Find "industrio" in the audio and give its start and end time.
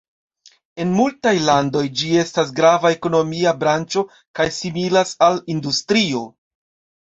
5.59-6.25